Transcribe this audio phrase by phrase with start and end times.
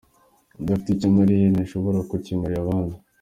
[0.61, 2.95] Udafite icyo yimariye ntashobora kukimarira abandi.